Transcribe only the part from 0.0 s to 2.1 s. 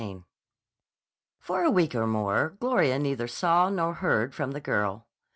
CHAPTER XIX FOR a week or